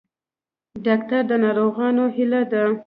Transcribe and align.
ډاکټر 0.85 1.21
د 1.29 1.31
ناروغانو 1.43 2.03
هیله 2.15 2.41
ده 2.51 2.63